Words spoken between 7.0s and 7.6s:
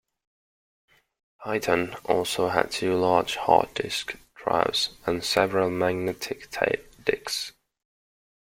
decks.